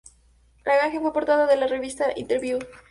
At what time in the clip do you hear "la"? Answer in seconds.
0.65-0.79, 1.57-1.67